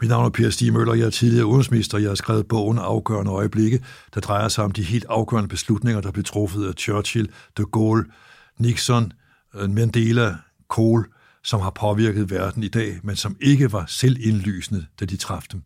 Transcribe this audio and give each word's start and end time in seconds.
Mit 0.00 0.10
navn 0.10 0.26
er 0.26 0.30
Per 0.30 0.50
Stig 0.50 0.72
Møller, 0.72 0.94
jeg 0.94 1.06
er 1.06 1.10
tidligere 1.10 1.46
udenrigsminister, 1.46 1.98
jeg 1.98 2.10
har 2.10 2.14
skrevet 2.14 2.48
bogen 2.48 2.78
Afgørende 2.78 3.32
Øjeblikke, 3.32 3.80
der 4.14 4.20
drejer 4.20 4.48
sig 4.48 4.64
om 4.64 4.70
de 4.70 4.82
helt 4.82 5.06
afgørende 5.08 5.48
beslutninger, 5.48 6.00
der 6.00 6.10
blev 6.10 6.24
truffet 6.24 6.68
af 6.68 6.72
Churchill, 6.78 7.28
de 7.58 7.64
Gaulle, 7.72 8.04
Nixon, 8.58 9.12
øh, 9.54 9.70
Mandela, 9.70 10.34
Kohl, 10.68 11.04
som 11.44 11.60
har 11.60 11.70
påvirket 11.70 12.30
verden 12.30 12.62
i 12.62 12.68
dag, 12.68 13.00
men 13.02 13.16
som 13.16 13.36
ikke 13.40 13.72
var 13.72 13.84
selvindlysende, 13.88 14.86
da 15.00 15.04
de 15.04 15.16
træffede 15.16 15.52
dem. 15.52 15.62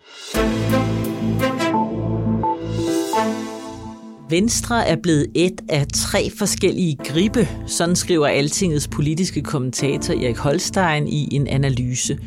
Venstre 4.30 4.88
er 4.88 4.96
blevet 5.02 5.26
et 5.34 5.60
af 5.68 5.86
tre 5.94 6.30
forskellige 6.38 6.96
gribe, 7.04 7.48
sådan 7.66 7.96
skriver 7.96 8.26
Altingets 8.26 8.88
politiske 8.88 9.42
kommentator 9.42 10.14
Erik 10.14 10.36
Holstein 10.36 11.08
i 11.08 11.34
en 11.34 11.46
analyse. 11.46 12.18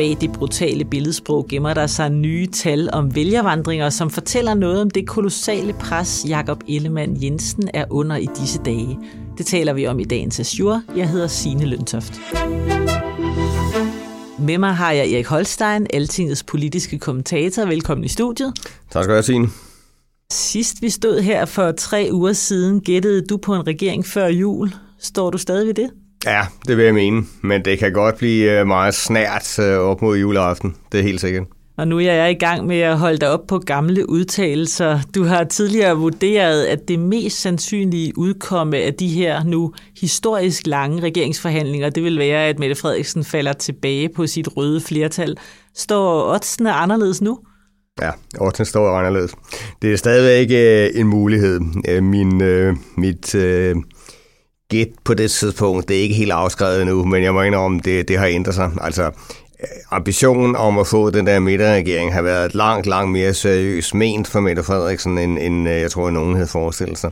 Bag 0.00 0.16
det 0.20 0.32
brutale 0.32 0.84
billedsprog 0.84 1.46
gemmer 1.48 1.74
der 1.74 1.86
sig 1.86 2.10
nye 2.10 2.46
tal 2.46 2.88
om 2.92 3.14
vælgervandringer, 3.14 3.90
som 3.90 4.10
fortæller 4.10 4.54
noget 4.54 4.80
om 4.80 4.90
det 4.90 5.08
kolossale 5.08 5.72
pres, 5.72 6.24
Jakob 6.28 6.62
Ellemann 6.68 7.22
Jensen 7.22 7.70
er 7.74 7.84
under 7.90 8.16
i 8.16 8.26
disse 8.40 8.58
dage. 8.64 8.98
Det 9.38 9.46
taler 9.46 9.72
vi 9.72 9.86
om 9.86 10.00
i 10.00 10.04
dagens 10.04 10.40
Azure. 10.40 10.82
Jeg 10.96 11.10
hedder 11.10 11.26
Signe 11.26 11.64
Løntoft. 11.64 12.20
Med 14.38 14.58
mig 14.58 14.74
har 14.74 14.92
jeg 14.92 15.12
Erik 15.12 15.26
Holstein, 15.26 15.86
Altingets 15.92 16.42
politiske 16.42 16.98
kommentator. 16.98 17.64
Velkommen 17.64 18.04
i 18.04 18.08
studiet. 18.08 18.52
Tak 18.90 19.04
skal 19.04 19.08
du 19.08 19.14
have, 19.14 19.22
Signe. 19.22 19.48
Sidst 20.32 20.82
vi 20.82 20.90
stod 20.90 21.20
her 21.20 21.44
for 21.44 21.72
tre 21.72 22.08
uger 22.12 22.32
siden, 22.32 22.80
gættede 22.80 23.26
du 23.26 23.36
på 23.36 23.54
en 23.54 23.66
regering 23.66 24.06
før 24.06 24.26
jul. 24.26 24.74
Står 24.98 25.30
du 25.30 25.38
stadig 25.38 25.66
ved 25.66 25.74
det? 25.74 25.90
Ja, 26.26 26.42
det 26.66 26.76
vil 26.76 26.84
jeg 26.84 26.94
mene, 26.94 27.22
men 27.42 27.64
det 27.64 27.78
kan 27.78 27.92
godt 27.92 28.18
blive 28.18 28.60
øh, 28.60 28.66
meget 28.66 28.94
snært 28.94 29.58
øh, 29.58 29.78
op 29.78 30.02
mod 30.02 30.18
juleaften. 30.18 30.76
Det 30.92 31.00
er 31.00 31.04
helt 31.04 31.20
sikkert. 31.20 31.44
Og 31.76 31.88
nu 31.88 31.98
er 31.98 32.12
jeg 32.12 32.30
i 32.30 32.34
gang 32.34 32.66
med 32.66 32.80
at 32.80 32.98
holde 32.98 33.18
dig 33.18 33.30
op 33.30 33.46
på 33.48 33.58
gamle 33.58 34.10
udtalelser. 34.10 34.98
Du 35.14 35.24
har 35.24 35.44
tidligere 35.44 35.96
vurderet, 35.96 36.64
at 36.64 36.88
det 36.88 36.98
mest 36.98 37.40
sandsynlige 37.40 38.18
udkomme 38.18 38.76
af 38.76 38.94
de 38.94 39.08
her 39.08 39.44
nu 39.44 39.72
historisk 40.00 40.66
lange 40.66 41.02
regeringsforhandlinger, 41.02 41.90
det 41.90 42.02
vil 42.02 42.18
være, 42.18 42.46
at 42.46 42.58
Mette 42.58 42.74
Frederiksen 42.74 43.24
falder 43.24 43.52
tilbage 43.52 44.08
på 44.08 44.26
sit 44.26 44.48
røde 44.56 44.80
flertal. 44.80 45.36
Står 45.74 46.34
oddsene 46.34 46.72
anderledes 46.72 47.22
nu? 47.22 47.38
Ja, 48.00 48.10
oddsene 48.40 48.66
står 48.66 48.96
anderledes. 48.96 49.34
Det 49.82 49.92
er 49.92 49.96
stadigvæk 49.96 50.48
øh, 50.50 51.00
en 51.00 51.06
mulighed. 51.06 51.60
Min, 52.00 52.42
mit 52.96 53.34
gæt 54.70 54.88
på 55.04 55.14
det 55.14 55.30
tidspunkt, 55.30 55.88
det 55.88 55.96
er 55.96 56.02
ikke 56.02 56.14
helt 56.14 56.32
afskrevet 56.32 56.86
nu, 56.86 57.04
men 57.04 57.22
jeg 57.22 57.34
må 57.34 57.42
indrømme, 57.42 57.80
det, 57.84 58.08
det 58.08 58.18
har 58.18 58.26
ændret 58.26 58.54
sig. 58.54 58.70
Altså, 58.80 59.02
øh, 59.04 59.66
ambitionen 59.90 60.56
om 60.56 60.78
at 60.78 60.86
få 60.86 61.10
den 61.10 61.26
der 61.26 61.38
midterregering 61.38 62.12
har 62.12 62.22
været 62.22 62.54
langt, 62.54 62.86
langt 62.86 63.12
mere 63.12 63.34
seriøs 63.34 63.94
ment 63.94 64.28
for 64.28 64.40
Mette 64.40 64.62
Frederiksen, 64.62 65.18
end, 65.18 65.38
end 65.38 65.68
øh, 65.68 65.80
jeg 65.80 65.90
tror, 65.90 66.06
at 66.06 66.12
nogen 66.12 66.34
havde 66.34 66.48
forestillet 66.48 66.98
sig. 66.98 67.10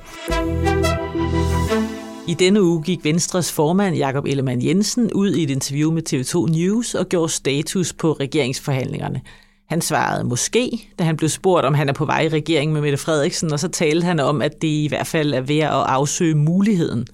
I 2.29 2.35
denne 2.35 2.63
uge 2.63 2.83
gik 2.83 3.05
Venstres 3.05 3.53
formand 3.53 3.97
Jakob 3.97 4.25
Ellemann 4.25 4.65
Jensen 4.65 5.13
ud 5.13 5.35
i 5.35 5.43
et 5.43 5.51
interview 5.51 5.93
med 5.93 6.03
TV2 6.13 6.53
News 6.53 6.95
og 6.95 7.07
gjorde 7.09 7.33
status 7.33 7.93
på 7.93 8.13
regeringsforhandlingerne. 8.13 9.21
Han 9.69 9.81
svarede 9.81 10.25
måske, 10.25 10.89
da 10.99 11.05
han 11.05 11.17
blev 11.17 11.29
spurgt, 11.29 11.67
om 11.67 11.75
han 11.75 11.89
er 11.89 11.93
på 11.93 12.05
vej 12.05 12.21
i 12.21 12.29
regering 12.29 12.73
med 12.73 12.81
Mette 12.81 12.99
Frederiksen, 12.99 13.53
og 13.53 13.61
så 13.61 13.69
talte 13.69 14.05
han 14.05 14.21
om, 14.21 14.43
at 14.43 14.63
det 14.63 14.69
i 14.69 14.87
hvert 14.89 15.07
fald 15.07 15.35
er 15.35 15.41
ved 15.41 15.59
at 15.59 15.71
afsøge 15.71 16.35
muligheden. 16.35 17.07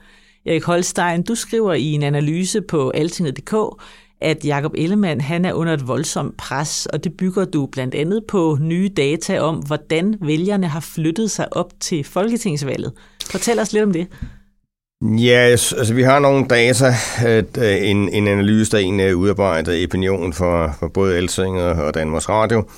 Erik 0.47 0.65
Holstein, 0.65 1.23
du 1.23 1.35
skriver 1.35 1.73
i 1.73 1.93
en 1.93 2.03
analyse 2.03 2.61
på 2.61 2.91
altinget.dk, 2.91 3.55
at 4.21 4.45
Jakob 4.45 4.73
Ellemann 4.77 5.21
han 5.21 5.45
er 5.45 5.53
under 5.53 5.73
et 5.73 5.89
voldsomt 5.89 6.37
pres, 6.37 6.87
og 6.87 7.05
det 7.05 7.17
bygger 7.17 7.45
du 7.45 7.67
blandt 7.67 7.95
andet 7.95 8.25
på 8.29 8.59
nye 8.61 8.89
data 8.89 9.41
om, 9.41 9.57
hvordan 9.57 10.15
vælgerne 10.21 10.67
har 10.67 10.81
flyttet 10.81 11.31
sig 11.31 11.57
op 11.57 11.73
til 11.81 12.05
folketingsvalget. 12.05 12.93
Fortæl 13.31 13.59
os 13.59 13.73
lidt 13.73 13.85
om 13.85 13.93
det. 13.93 14.07
Ja, 15.03 15.51
yes, 15.53 15.73
altså 15.73 15.95
vi 15.95 16.03
har 16.03 16.19
nogle 16.19 16.47
data, 16.49 16.93
at, 17.19 17.59
øh, 17.59 17.91
en, 17.91 18.09
en 18.09 18.29
analyse, 18.29 18.71
der 18.71 18.79
egentlig 18.79 19.17
udarbejdet 19.17 19.85
opinion 19.85 20.33
for, 20.33 20.77
for 20.79 20.89
både 20.89 21.17
Elsinget 21.17 21.65
og 21.65 21.95
Danmarks 21.95 22.29
Radio, 22.29 22.69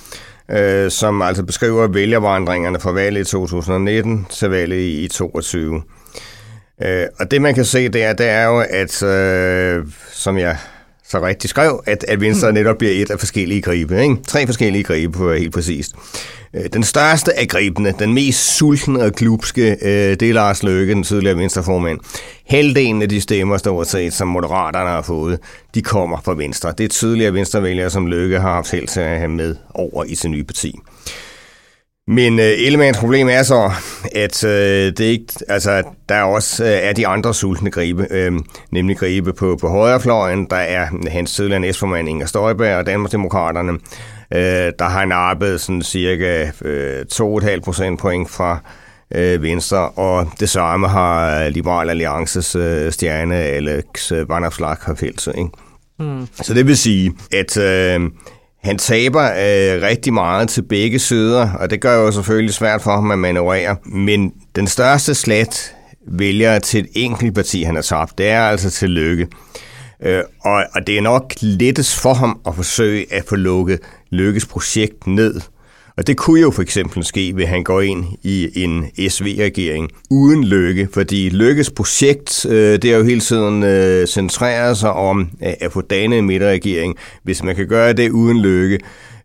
øh, 0.50 0.90
som 0.90 1.22
altså 1.22 1.42
beskriver 1.42 1.86
vælgervandringerne 1.86 2.80
fra 2.80 2.92
valget 2.92 3.20
i 3.20 3.30
2019 3.30 4.26
til 4.30 4.48
valget 4.48 4.80
i 4.80 5.08
2022. 5.08 5.82
Uh, 6.84 7.02
og 7.18 7.30
det 7.30 7.42
man 7.42 7.54
kan 7.54 7.64
se 7.64 7.88
der, 7.88 8.12
det 8.12 8.28
er 8.28 8.44
jo, 8.44 8.64
at 8.70 9.02
uh, 9.02 9.90
som 10.12 10.38
jeg 10.38 10.56
så 11.08 11.22
rigtig 11.22 11.50
skrev, 11.50 11.82
at, 11.86 12.04
at 12.08 12.20
Venstre 12.20 12.52
netop 12.52 12.78
bliver 12.78 13.02
et 13.02 13.10
af 13.10 13.18
forskellige 13.18 13.62
gribe. 13.62 14.02
Ikke? 14.02 14.16
Tre 14.26 14.46
forskellige 14.46 14.84
gribe, 14.84 15.18
for 15.18 15.34
helt 15.34 15.54
præcist. 15.54 15.94
Den 16.72 16.82
største 16.82 17.38
af 17.38 17.48
gribene, 17.48 17.94
den 17.98 18.14
mest 18.14 18.56
sultne 18.56 19.02
og 19.02 19.12
klubske, 19.12 19.76
det 20.14 20.22
er 20.22 20.32
Lars 20.32 20.62
Løkke, 20.62 20.94
den 20.94 21.02
tidligere 21.02 21.36
venstreformand. 21.36 21.98
Halvdelen 22.46 23.02
af 23.02 23.08
de 23.08 23.20
stemmer, 23.20 23.56
stort 23.56 23.86
set, 23.86 24.12
som 24.12 24.28
Moderaterne 24.28 24.90
har 24.90 25.02
fået, 25.02 25.38
de 25.74 25.82
kommer 25.82 26.20
fra 26.24 26.34
Venstre. 26.34 26.74
Det 26.78 26.84
er 26.84 26.88
tidligere 26.88 27.34
venstrevælgere, 27.34 27.90
som 27.90 28.06
Løkke 28.06 28.40
har 28.40 28.52
haft 28.52 28.70
held 28.70 28.86
til 28.86 29.00
at 29.00 29.18
have 29.18 29.28
med 29.28 29.56
over 29.74 30.04
i 30.04 30.14
sin 30.14 30.30
nye 30.30 30.44
parti. 30.44 30.78
Men 32.08 32.38
øh, 32.38 32.44
Ellemanns 32.44 32.98
problem 32.98 33.28
er 33.28 33.42
så, 33.42 33.70
at 34.14 34.44
øh, 34.44 34.86
det 34.86 35.00
ikke, 35.00 35.26
altså, 35.48 35.82
der 36.08 36.22
også 36.22 36.64
øh, 36.64 36.70
er 36.70 36.92
de 36.92 37.06
andre 37.06 37.34
sultne 37.34 37.70
gribe, 37.70 38.06
øh, 38.10 38.32
nemlig 38.70 38.96
gribe 38.96 39.32
på, 39.32 39.58
på 39.60 39.68
højrefløjen. 39.68 40.46
Der 40.50 40.56
er 40.56 40.86
hans 41.10 41.34
tidligere 41.34 41.60
næstformand 41.60 42.08
Inger 42.08 42.26
Støjberg 42.26 42.76
og 42.76 42.86
Danmarksdemokraterne, 42.86 43.72
øh, 44.34 44.72
der 44.78 44.84
har 44.84 45.04
nappet 45.04 45.60
sådan 45.60 45.82
cirka 45.82 46.50
øh, 46.62 47.04
2,5 47.12 47.60
procentpoint 47.60 48.30
fra 48.30 48.58
øh, 49.14 49.42
Venstre, 49.42 49.88
og 49.88 50.30
det 50.40 50.48
samme 50.48 50.88
har 50.88 51.48
Liberal 51.48 51.90
Alliances 51.90 52.56
øh, 52.56 52.92
stjerne 52.92 53.34
Alex 53.34 54.12
Vanopslagh 54.28 54.80
har 54.80 54.94
fældt 54.94 55.28
Ikke? 55.38 55.50
Mm. 55.98 56.26
Så 56.42 56.54
det 56.54 56.66
vil 56.66 56.76
sige, 56.76 57.12
at 57.32 57.56
øh, 57.56 58.00
han 58.66 58.78
taber 58.78 59.22
øh, 59.22 59.82
rigtig 59.82 60.12
meget 60.12 60.48
til 60.48 60.62
begge 60.62 60.98
sider, 60.98 61.52
og 61.52 61.70
det 61.70 61.80
gør 61.80 61.94
jo 61.94 62.12
selvfølgelig 62.12 62.54
svært 62.54 62.82
for 62.82 62.90
ham 62.90 63.10
at 63.10 63.18
manøvrere. 63.18 63.76
Men 63.84 64.32
den 64.56 64.66
største 64.66 65.14
slat 65.14 65.74
vælger 66.08 66.58
til 66.58 66.80
et 66.80 66.86
enkelt 66.94 67.34
parti, 67.34 67.62
han 67.62 67.74
har 67.74 67.82
tabt, 67.82 68.18
det 68.18 68.28
er 68.28 68.40
altså 68.40 68.70
til 68.70 68.90
Lykke. 68.90 69.26
Øh, 70.02 70.22
og, 70.44 70.64
og 70.74 70.86
det 70.86 70.98
er 70.98 71.02
nok 71.02 71.32
lettest 71.40 72.00
for 72.00 72.14
ham 72.14 72.40
at 72.46 72.54
forsøge 72.54 73.14
at 73.14 73.24
få 73.28 73.36
lukket 73.36 73.78
Lykkes 74.10 74.46
projekt 74.46 75.06
ned. 75.06 75.40
Og 75.96 76.06
det 76.06 76.16
kunne 76.16 76.40
jo 76.40 76.50
for 76.50 76.62
eksempel 76.62 77.04
ske, 77.04 77.32
ved 77.36 77.42
at 77.42 77.48
han 77.48 77.64
går 77.64 77.80
ind 77.80 78.04
i 78.22 78.64
en 78.64 78.84
SV-regering 79.08 79.90
uden 80.10 80.44
Lykke, 80.44 80.88
fordi 80.92 81.28
Lykkes 81.28 81.70
projekt, 81.70 82.46
øh, 82.46 82.82
det 82.82 82.84
er 82.84 82.96
jo 82.96 83.04
hele 83.04 83.20
tiden 83.20 83.62
øh, 83.62 84.06
centreret 84.06 84.76
sig 84.76 84.92
om 84.92 85.30
øh, 85.42 85.52
at 85.60 85.72
få 85.72 85.80
dannet 85.80 86.18
en 86.18 86.26
midterregering. 86.26 86.96
Hvis 87.22 87.42
man 87.42 87.56
kan 87.56 87.68
gøre 87.68 87.92
det 87.92 88.10
uden 88.10 88.40
Lykke, 88.40 88.78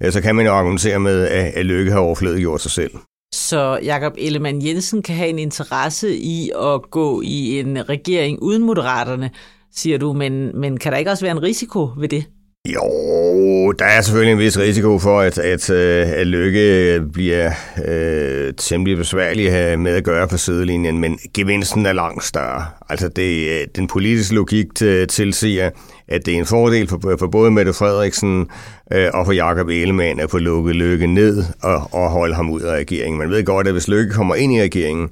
øh, 0.04 0.12
så 0.12 0.22
kan 0.22 0.36
man 0.36 0.46
jo 0.46 0.54
argumentere 0.54 1.00
med, 1.00 1.28
at 1.28 1.66
Lykke 1.66 1.92
har 1.92 2.00
overflødet 2.00 2.40
gjort 2.40 2.62
sig 2.62 2.72
selv. 2.72 2.92
Så 3.34 3.80
Jakob 3.84 4.14
Ellemann 4.18 4.66
Jensen 4.66 5.02
kan 5.02 5.16
have 5.16 5.30
en 5.30 5.40
interesse 5.40 6.16
i 6.16 6.52
at 6.62 6.82
gå 6.92 7.22
i 7.22 7.60
en 7.60 7.90
regering 7.90 8.42
uden 8.42 8.64
moderaterne, 8.64 9.30
siger 9.76 9.98
du, 9.98 10.14
men, 10.14 10.60
men 10.60 10.78
kan 10.78 10.92
der 10.92 10.98
ikke 10.98 11.12
også 11.12 11.26
være 11.26 11.32
en 11.32 11.44
risiko 11.44 11.90
ved 11.98 12.08
det? 12.08 12.26
Jo, 12.68 13.72
der 13.72 13.86
er 13.86 14.02
selvfølgelig 14.02 14.32
en 14.32 14.40
vis 14.40 14.60
risiko 14.60 15.00
for, 15.00 15.20
at, 15.20 15.38
at, 15.38 15.70
øh, 15.70 16.12
at 16.12 16.28
Lykke 16.28 17.02
bliver 17.14 17.52
øh, 17.88 18.54
temmelig 18.58 18.98
besværlig 18.98 19.48
øh, 19.48 19.80
med 19.80 19.96
at 19.96 20.04
gøre 20.04 20.28
på 20.28 20.38
sidelinjen, 20.38 20.98
men 20.98 21.20
gevinsten 21.34 21.86
er 21.86 21.94
langt 21.94 22.24
større. 22.24 22.66
Altså 22.90 23.10
det, 23.10 23.50
øh, 23.50 23.68
den 23.76 23.88
politiske 23.88 24.36
logik 24.36 24.68
tilsiger, 25.10 25.70
at 26.08 26.26
det 26.26 26.34
er 26.34 26.38
en 26.38 26.46
fordel 26.46 26.88
for, 26.88 27.16
for 27.20 27.28
både 27.28 27.52
Mette 27.52 27.74
Frederiksen 27.74 28.48
øh, 28.94 29.10
og 29.14 29.26
for 29.26 29.34
Jakob 29.34 29.68
Ellemann 29.68 30.20
at 30.20 30.32
få 30.32 30.38
lukket 30.38 30.76
Lykke 30.76 31.08
ned 31.08 31.44
og, 31.62 31.90
og 31.92 32.10
holde 32.10 32.36
ham 32.36 32.50
ud 32.50 32.62
af 32.62 32.72
regeringen. 32.72 33.20
Man 33.20 33.30
ved 33.30 33.44
godt, 33.44 33.68
at 33.68 33.74
hvis 33.74 33.88
Lykke 33.88 34.14
kommer 34.14 34.36
ind 34.36 34.54
i 34.54 34.62
regeringen, 34.62 35.10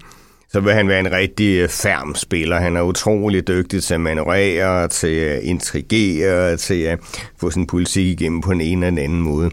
så 0.51 0.59
vil 0.59 0.73
han 0.73 0.87
være 0.87 0.99
en 0.99 1.11
rigtig 1.11 1.57
øh, 1.57 1.69
færm 1.69 2.15
spiller. 2.15 2.59
Han 2.59 2.75
er 2.75 2.81
utrolig 2.81 3.47
dygtig 3.47 3.83
til 3.83 3.93
at 3.93 4.01
manøvrere, 4.01 4.87
til 4.87 5.15
at 5.15 5.43
intrigere, 5.43 6.57
til 6.57 6.81
at 6.81 6.99
få 7.39 7.51
sin 7.51 7.67
politik 7.67 8.05
igennem 8.05 8.41
på 8.41 8.51
en 8.51 8.61
ene 8.61 8.87
eller 8.87 9.03
anden 9.03 9.21
måde. 9.21 9.51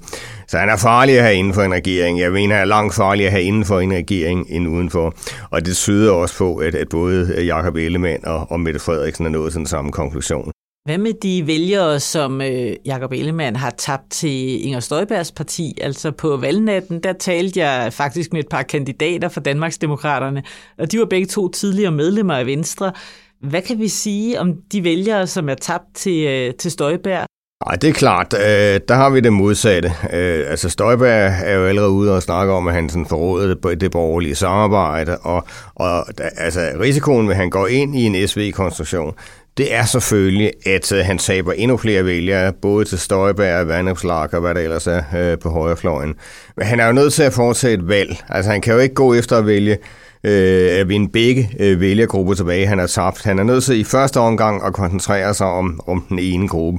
Så 0.48 0.58
han 0.58 0.68
er 0.68 0.76
farlig 0.76 1.18
at 1.18 1.24
have 1.24 1.34
inden 1.34 1.54
for 1.54 1.62
en 1.62 1.72
regering. 1.72 2.20
Jeg 2.20 2.32
mener, 2.32 2.54
han 2.54 2.62
er 2.62 2.68
langt 2.68 2.94
farlig 2.94 3.26
at 3.26 3.32
have 3.32 3.42
inden 3.42 3.64
for 3.64 3.80
en 3.80 3.92
regering 3.92 4.46
end 4.48 4.68
udenfor. 4.68 5.14
Og 5.50 5.66
det 5.66 5.76
tyder 5.76 6.12
også 6.12 6.38
på, 6.38 6.56
at, 6.56 6.74
at 6.74 6.88
både 6.88 7.44
Jakob 7.44 7.76
Ellemann 7.76 8.26
og, 8.26 8.46
og 8.50 8.60
Mette 8.60 8.80
Frederiksen 8.80 9.26
er 9.26 9.30
nået 9.30 9.52
til 9.52 9.58
den 9.58 9.66
samme 9.66 9.92
konklusion. 9.92 10.55
Hvad 10.86 10.98
med 10.98 11.12
de 11.22 11.46
vælgere, 11.46 12.00
som 12.00 12.40
øh, 12.40 12.72
Jakob 12.84 13.12
Ellemann 13.12 13.56
har 13.56 13.70
tabt 13.70 14.10
til 14.10 14.64
Inger 14.66 14.80
Støjbergs 14.80 15.32
parti? 15.32 15.78
Altså 15.80 16.10
på 16.10 16.36
valgnatten, 16.36 17.02
der 17.02 17.12
talte 17.12 17.60
jeg 17.60 17.92
faktisk 17.92 18.32
med 18.32 18.40
et 18.40 18.48
par 18.48 18.62
kandidater 18.62 19.28
fra 19.28 19.40
Danmarksdemokraterne, 19.40 20.42
og 20.78 20.92
de 20.92 20.98
var 20.98 21.04
begge 21.04 21.26
to 21.26 21.48
tidligere 21.48 21.90
medlemmer 21.90 22.34
af 22.34 22.46
Venstre. 22.46 22.92
Hvad 23.40 23.62
kan 23.62 23.78
vi 23.78 23.88
sige 23.88 24.40
om 24.40 24.54
de 24.72 24.84
vælgere, 24.84 25.26
som 25.26 25.48
er 25.48 25.54
tabt 25.54 25.94
til, 25.94 26.26
øh, 26.26 26.54
til 26.54 26.70
Støjberg? 26.70 27.26
Nej, 27.66 27.76
det 27.76 27.90
er 27.90 27.94
klart. 27.94 28.34
Øh, 28.34 28.80
der 28.88 28.94
har 28.94 29.10
vi 29.10 29.20
det 29.20 29.32
modsatte. 29.32 29.88
Øh, 30.12 30.50
altså 30.50 30.68
Støjberg 30.68 31.32
er 31.44 31.54
jo 31.54 31.64
allerede 31.64 31.90
ude 31.90 32.16
og 32.16 32.22
snakke 32.22 32.52
om, 32.52 32.68
at 32.68 32.74
han 32.74 32.88
sådan 32.88 33.06
forrådede 33.06 33.76
det 33.76 33.90
borgerlige 33.90 34.34
samarbejde, 34.34 35.18
og, 35.18 35.44
og 35.74 36.04
altså, 36.18 36.60
risikoen 36.80 37.26
ved, 37.26 37.34
at 37.34 37.40
han 37.40 37.50
går 37.50 37.66
ind 37.66 37.96
i 37.96 38.02
en 38.02 38.28
SV-konstruktion, 38.28 39.14
det 39.56 39.74
er 39.74 39.84
selvfølgelig, 39.84 40.52
at 40.66 40.92
øh, 40.92 41.04
han 41.04 41.18
taber 41.18 41.52
endnu 41.52 41.76
flere 41.76 42.04
vælgere, 42.04 42.52
både 42.52 42.84
til 42.84 42.98
Støjberg, 42.98 43.68
Vandopslag 43.68 44.34
og 44.34 44.40
hvad 44.40 44.54
der 44.54 44.60
ellers 44.60 44.86
er 44.86 45.02
øh, 45.16 45.38
på 45.38 45.50
højrefløjen. 45.50 46.14
Men 46.56 46.66
han 46.66 46.80
er 46.80 46.86
jo 46.86 46.92
nødt 46.92 47.12
til 47.12 47.22
at 47.22 47.32
foretage 47.32 47.74
et 47.74 47.88
valg. 47.88 48.16
Altså 48.28 48.50
han 48.50 48.60
kan 48.60 48.74
jo 48.74 48.78
ikke 48.78 48.94
gå 48.94 49.14
efter 49.14 49.38
at 49.38 49.46
vælge 49.46 49.78
øh, 50.26 50.80
at 50.80 50.88
vinde 50.88 51.08
begge 51.08 51.50
øh, 51.60 51.80
vælgergrupper 51.80 52.34
tilbage, 52.34 52.66
han 52.66 52.78
har 52.78 52.86
tabt. 52.86 53.22
Han 53.24 53.38
er 53.38 53.42
nødt 53.42 53.64
til 53.64 53.80
i 53.80 53.84
første 53.84 54.20
omgang 54.20 54.66
at 54.66 54.72
koncentrere 54.72 55.34
sig 55.34 55.46
om, 55.46 55.80
om 55.86 56.04
den 56.08 56.18
ene 56.18 56.48
gruppe. 56.48 56.78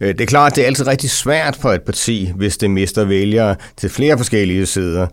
Øh, 0.00 0.08
det 0.08 0.20
er 0.20 0.26
klart, 0.26 0.56
det 0.56 0.62
er 0.62 0.66
altid 0.66 0.86
rigtig 0.86 1.10
svært 1.10 1.58
for 1.60 1.72
et 1.72 1.82
parti, 1.82 2.32
hvis 2.36 2.56
det 2.56 2.70
mister 2.70 3.04
vælgere 3.04 3.56
til 3.76 3.90
flere 3.90 4.16
forskellige 4.16 4.66
sider. 4.66 5.06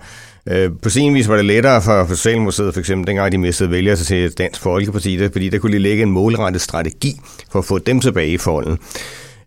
Øh, 0.49 0.71
på 0.81 0.89
sin 0.89 1.13
vis 1.13 1.29
var 1.29 1.35
det 1.35 1.45
lettere 1.45 1.81
for, 1.81 2.05
for 2.05 2.15
Socialdemokratiet, 2.15 2.73
for 2.73 2.79
eksempel 2.79 3.07
dengang 3.07 3.31
de 3.31 3.37
mistede 3.37 3.71
vælgere 3.71 3.95
til 3.95 4.31
Dansk 4.31 4.61
Folkeparti, 4.61 5.29
fordi 5.31 5.49
der 5.49 5.59
kunne 5.59 5.73
de 5.73 5.79
lægge 5.79 6.03
en 6.03 6.11
målrettet 6.11 6.61
strategi 6.61 7.19
for 7.51 7.59
at 7.59 7.65
få 7.65 7.77
dem 7.79 7.99
tilbage 7.99 8.31
i 8.31 8.37
folden. 8.37 8.77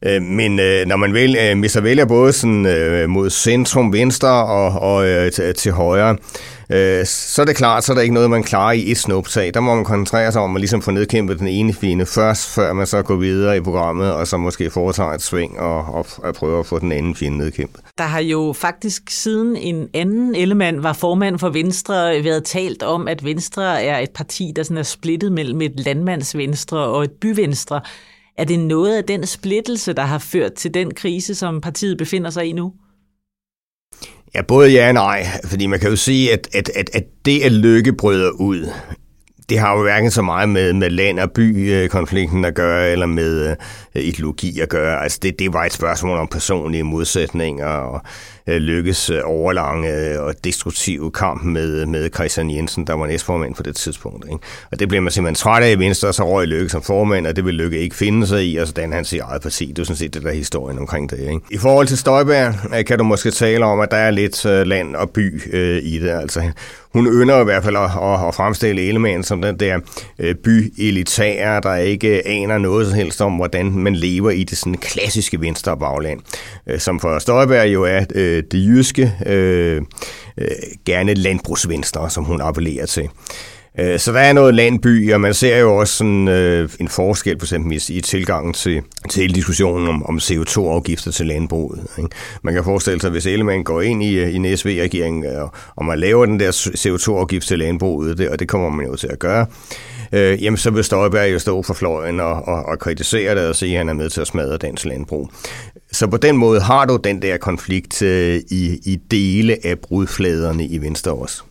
Øh, 0.02 0.23
men 0.23 0.61
øh, 0.61 0.87
når 0.87 0.96
man 0.96 1.14
vel, 1.14 1.37
øh, 1.37 1.56
mister 1.56 1.81
vælger 1.81 2.05
både 2.05 2.32
sådan, 2.32 3.11
mod 3.11 3.31
centrum, 3.31 3.93
venstre 3.93 4.28
og, 4.28 4.69
og 4.69 5.32
til, 5.32 5.55
til 5.55 5.73
højre, 5.73 6.17
øh, 6.70 7.06
så 7.06 7.42
er 7.42 7.46
det 7.46 7.56
klart, 7.56 7.84
så 7.84 7.92
er 7.92 7.94
der 7.94 8.02
ikke 8.02 8.14
noget, 8.14 8.30
man 8.30 8.42
klarer 8.42 8.72
i 8.72 8.90
et 8.90 8.98
snuptag. 8.98 9.54
Der 9.54 9.60
må 9.60 9.74
man 9.74 9.84
koncentrere 9.84 10.32
sig 10.32 10.42
om 10.42 10.56
at 10.56 10.60
ligesom 10.60 10.82
få 10.82 10.90
nedkæmpet 10.90 11.38
den 11.38 11.48
ene 11.48 11.72
fjende 11.72 12.06
først, 12.06 12.54
før 12.54 12.72
man 12.72 12.86
så 12.86 13.02
går 13.02 13.16
videre 13.16 13.56
i 13.56 13.60
programmet, 13.60 14.12
og 14.12 14.26
så 14.26 14.36
måske 14.36 14.70
foretager 14.70 15.10
et 15.10 15.22
sving 15.22 15.58
og, 15.58 15.94
og, 15.94 16.06
og 16.18 16.34
prøver 16.34 16.60
at 16.60 16.66
få 16.66 16.78
den 16.78 16.92
anden 16.92 17.14
fjende 17.14 17.38
nedkæmpet. 17.38 17.80
Der 17.98 18.04
har 18.04 18.20
jo 18.20 18.54
faktisk 18.56 19.02
siden 19.08 19.56
en 19.56 19.88
anden 19.94 20.34
element 20.34 20.82
var 20.82 20.92
formand 20.92 21.38
for 21.38 21.48
Venstre 21.48 22.24
været 22.24 22.44
talt 22.44 22.82
om, 22.82 23.08
at 23.08 23.24
Venstre 23.24 23.82
er 23.82 23.98
et 23.98 24.10
parti, 24.10 24.52
der 24.56 24.62
sådan 24.62 24.78
er 24.78 24.82
splittet 24.82 25.32
mellem 25.32 25.60
et 25.60 25.80
landmandsvenstre 25.80 26.78
og 26.78 27.04
et 27.04 27.10
byvenstre. 27.10 27.80
Er 28.38 28.44
det 28.44 28.58
noget 28.58 28.96
af 28.96 29.04
den 29.04 29.26
splittelse, 29.26 29.92
der 29.92 30.02
har 30.02 30.18
ført 30.18 30.52
til 30.52 30.74
den 30.74 30.94
krise, 30.94 31.34
som 31.34 31.60
partiet 31.60 31.98
befinder 31.98 32.30
sig 32.30 32.46
i 32.46 32.52
nu? 32.52 32.72
Ja, 34.36 34.42
både 34.42 34.70
ja 34.70 34.88
og 34.88 34.94
nej, 34.94 35.26
fordi 35.44 35.66
man 35.66 35.80
kan 35.80 35.90
jo 35.90 35.96
sige, 35.96 36.32
at, 36.32 36.48
at, 36.52 36.70
at, 36.74 36.90
at 36.94 37.04
det, 37.24 37.42
at 37.42 37.52
lykke 37.52 37.92
bryder 37.92 38.30
ud, 38.30 38.68
det 39.48 39.58
har 39.58 39.76
jo 39.76 39.82
hverken 39.82 40.10
så 40.10 40.22
meget 40.22 40.48
med, 40.48 40.72
med 40.72 40.90
land- 40.90 41.19
og 41.19 41.31
by-konflikten 41.31 42.44
øh, 42.44 42.48
at 42.48 42.54
gøre, 42.54 42.90
eller 42.90 43.06
med 43.06 43.56
øh, 43.94 44.02
ideologi 44.02 44.60
at 44.60 44.69
gøre. 44.69 45.02
Altså 45.02 45.19
det, 45.22 45.38
det 45.38 45.52
var 45.52 45.64
et 45.64 45.72
spørgsmål 45.72 46.19
om 46.19 46.28
personlige 46.28 46.82
modsætninger, 46.82 47.66
og 47.66 48.00
øh, 48.46 48.56
lykkes 48.56 49.10
øh, 49.10 49.20
overlange 49.25 49.93
øh, 49.93 50.22
og 50.22 50.34
destruktive 50.44 51.10
kamp 51.10 51.44
med, 51.44 51.87
med 51.87 52.10
Christian 52.14 52.50
Jensen, 52.50 52.87
der 52.87 52.93
var 52.93 53.06
næstformand 53.06 53.54
på 53.54 53.62
det 53.62 53.76
tidspunkt. 53.76 54.25
Ikke? 54.25 54.38
Og 54.72 54.81
det 54.81 54.88
bliver 54.88 55.02
man 55.02 55.12
simpelthen 55.12 55.34
træt 55.34 55.62
af 55.62 55.70
i 55.70 55.78
Venstre, 55.78 56.12
så 56.12 56.28
røg 56.31 56.46
Lykke 56.46 56.69
som 56.69 56.82
formand, 56.82 57.26
og 57.26 57.37
det 57.37 57.44
vil 57.44 57.54
Lykke 57.54 57.78
ikke 57.78 57.96
finde 57.96 58.26
sig 58.26 58.46
i, 58.46 58.56
og 58.56 58.66
sådan 58.66 58.92
han 58.92 59.04
siger 59.04 59.25
eget 59.25 59.42
parti. 59.42 59.66
Det 59.66 59.78
er 59.78 59.84
sådan 59.84 59.96
set 59.96 60.14
det 60.14 60.22
der 60.22 60.32
historien 60.32 60.78
omkring 60.78 61.10
det. 61.10 61.19
Ikke? 61.19 61.40
I 61.50 61.58
forhold 61.58 61.87
til 61.87 61.99
Støjberg 61.99 62.84
kan 62.87 62.99
du 62.99 63.04
måske 63.04 63.31
tale 63.31 63.64
om, 63.64 63.81
at 63.81 63.90
der 63.90 63.96
er 63.96 64.10
lidt 64.10 64.44
land 64.44 64.96
og 64.96 65.10
by 65.10 65.54
øh, 65.54 65.82
i 65.82 65.99
det. 65.99 66.10
Altså 66.10 66.40
hun 66.96 67.06
ynder 67.06 67.40
i 67.40 67.44
hvert 67.44 67.64
fald 67.64 67.76
at, 67.76 67.82
at, 67.82 68.28
at 68.28 68.34
fremstille 68.34 68.88
Ellemann 68.88 69.22
som 69.22 69.43
den 69.43 69.60
der 69.60 69.81
øh, 70.19 70.34
by-elitære, 70.34 71.60
der 71.60 71.76
ikke 71.76 72.26
aner 72.26 72.58
noget 72.58 72.87
som 72.87 72.96
helst 72.96 73.20
om, 73.20 73.32
hvordan 73.32 73.70
man 73.72 73.94
lever 73.94 74.31
i 74.31 74.44
det 74.44 74.58
sådan 74.58 74.76
klassiske 74.76 75.40
venstre 75.40 75.76
bagland, 75.76 76.20
øh, 76.66 76.78
som 76.78 77.00
for 77.00 77.19
Støjberg 77.19 77.69
jo 77.69 77.84
er 77.84 78.04
øh, 78.14 78.43
det 78.50 78.66
jyske, 78.66 79.12
øh, 79.26 79.82
øh, 80.38 80.48
gerne 80.87 81.14
landbrugsvenstre, 81.14 82.10
som 82.10 82.25
hun 82.25 82.40
appellerer 82.40 82.87
til. 82.87 83.08
Øh, 83.78 83.99
så 83.99 84.12
der 84.12 84.19
er 84.19 84.32
noget 84.32 84.55
landby, 84.55 85.12
og 85.12 85.20
man 85.20 85.34
ser 85.34 85.58
jo 85.58 85.76
også 85.76 85.94
sådan, 85.94 86.28
øh, 86.28 86.69
en 86.81 86.88
forskel 86.88 87.38
på 87.38 87.44
eksempel 87.44 87.82
i 87.88 88.00
tilgangen 88.00 88.52
til, 88.52 88.82
til 89.11 89.20
hele 89.20 89.34
diskussionen 89.34 89.88
om, 89.88 90.06
om 90.06 90.17
CO2-afgifter 90.17 91.11
til 91.11 91.26
landbruget. 91.26 91.87
Ikke? 91.99 92.11
Man 92.43 92.55
kan 92.55 92.64
forestille 92.64 93.00
sig, 93.00 93.11
hvis 93.11 93.26
Ellemann 93.26 93.64
går 93.64 93.82
ind 93.82 94.02
i, 94.02 94.14
øh, 94.19 94.34
i 94.34 94.38
NSV-regeringen, 94.38 95.26
øh, 95.26 95.43
og, 95.43 95.52
og 95.76 95.84
man 95.84 95.99
laver 95.99 96.26
den 96.26 96.40
der 96.40 96.50
CO2-afgift 96.52 97.46
til 97.46 97.58
landbruget, 97.58 98.19
det, 98.19 98.28
og 98.28 98.38
det 98.38 98.49
kommer 98.49 98.70
man 98.70 98.87
jo 98.87 98.96
til 98.96 99.08
at 99.08 99.19
gøre, 99.19 99.46
øh, 100.12 100.43
jamen 100.43 100.58
så 100.58 100.70
vil 100.70 100.84
Støjberg 100.84 101.32
jo 101.32 101.38
stå 101.38 101.62
for 101.62 101.75
fløjen 101.75 102.20
og, 102.20 102.49
og, 102.49 102.64
og 102.64 102.78
kritisere 102.78 103.34
det 103.34 103.49
og 103.49 103.56
sige, 103.56 103.73
at 103.73 103.78
han 103.78 103.88
er 103.88 103.93
med 103.93 104.11
til 104.11 104.20
at 104.20 104.26
smadre 104.26 104.56
dansk 104.56 104.84
landbrug. 104.84 105.31
Så 105.93 106.06
på 106.06 106.17
den 106.17 106.37
måde 106.37 106.61
har 106.61 106.84
du 106.84 106.99
den 107.05 107.23
der 107.23 107.37
konflikt 107.37 108.02
øh, 108.02 108.40
i, 108.50 108.78
i 108.84 108.99
dele 109.11 109.56
af 109.64 109.78
brudfladerne 109.78 110.67
i 110.67 110.78
Venstre 110.78 111.12
også. 111.12 111.43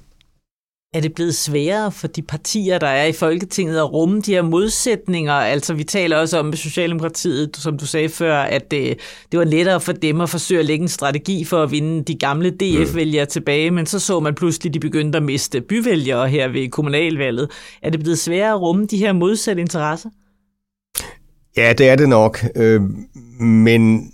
Er 0.95 0.99
det 0.99 1.13
blevet 1.13 1.35
sværere 1.35 1.91
for 1.91 2.07
de 2.07 2.21
partier, 2.21 2.77
der 2.77 2.87
er 2.87 3.05
i 3.05 3.11
Folketinget, 3.11 3.77
at 3.77 3.93
rumme 3.93 4.21
de 4.21 4.33
her 4.33 4.41
modsætninger? 4.41 5.33
Altså, 5.33 5.73
vi 5.73 5.83
taler 5.83 6.17
også 6.17 6.39
om 6.39 6.53
Socialdemokratiet, 6.53 7.57
som 7.57 7.77
du 7.77 7.85
sagde 7.85 8.09
før, 8.09 8.37
at 8.37 8.71
det, 8.71 8.99
det 9.31 9.39
var 9.39 9.45
lettere 9.45 9.81
for 9.81 9.91
dem 9.91 10.21
at 10.21 10.29
forsøge 10.29 10.59
at 10.59 10.65
lægge 10.65 10.83
en 10.83 10.87
strategi 10.87 11.45
for 11.45 11.63
at 11.63 11.71
vinde 11.71 12.03
de 12.03 12.15
gamle 12.15 12.49
DF-vælgere 12.49 13.25
tilbage, 13.25 13.71
men 13.71 13.85
så 13.85 13.99
så 13.99 14.19
man 14.19 14.35
pludselig, 14.35 14.69
at 14.69 14.73
de 14.73 14.79
begyndte 14.79 15.17
at 15.17 15.23
miste 15.23 15.61
byvælgere 15.61 16.27
her 16.27 16.47
ved 16.47 16.69
kommunalvalget. 16.69 17.51
Er 17.81 17.89
det 17.89 17.99
blevet 17.99 18.19
sværere 18.19 18.53
at 18.53 18.61
rumme 18.61 18.85
de 18.85 18.97
her 18.97 19.13
modsatte 19.13 19.61
interesser? 19.61 20.09
Ja, 21.57 21.73
det 21.73 21.89
er 21.89 21.95
det 21.95 22.09
nok. 22.09 22.39
Øh, 22.55 22.81
men 23.39 24.11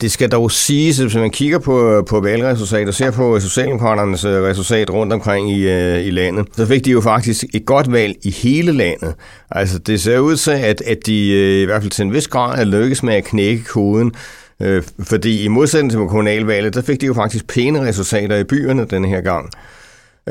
det 0.00 0.12
skal 0.12 0.30
dog 0.30 0.50
siges, 0.50 0.98
hvis 0.98 1.14
man 1.14 1.30
kigger 1.30 1.58
på, 1.58 2.04
på 2.08 2.20
valgresultatet 2.20 2.88
og 2.88 2.94
ser 2.94 3.10
på 3.10 3.40
Socialdemokraternes 3.40 4.24
øh, 4.24 4.42
resultat 4.42 4.90
rundt 4.90 5.12
omkring 5.12 5.50
i, 5.50 5.68
øh, 5.68 6.06
i 6.06 6.10
landet, 6.10 6.46
så 6.56 6.66
fik 6.66 6.84
de 6.84 6.90
jo 6.90 7.00
faktisk 7.00 7.44
et 7.54 7.66
godt 7.66 7.92
valg 7.92 8.16
i 8.22 8.30
hele 8.30 8.72
landet. 8.72 9.14
Altså 9.50 9.78
det 9.78 10.00
ser 10.00 10.18
ud 10.18 10.36
til, 10.36 10.50
at, 10.50 10.80
at 10.80 10.98
de 11.06 11.30
øh, 11.30 11.62
i 11.62 11.64
hvert 11.64 11.82
fald 11.82 11.90
til 11.90 12.04
en 12.04 12.12
vis 12.12 12.28
grad 12.28 12.60
er 12.60 12.64
lykkes 12.64 13.02
med 13.02 13.14
at 13.14 13.24
knække 13.24 13.64
koden, 13.64 14.12
øh, 14.62 14.82
fordi 15.02 15.44
i 15.44 15.48
modsætning 15.48 15.90
til 15.90 15.98
kommunalvalget, 15.98 16.74
der 16.74 16.82
fik 16.82 17.00
de 17.00 17.06
jo 17.06 17.14
faktisk 17.14 17.46
pæne 17.46 17.80
resultater 17.80 18.36
i 18.36 18.44
byerne 18.44 18.86
denne 18.90 19.08
her 19.08 19.20
gang. 19.20 19.50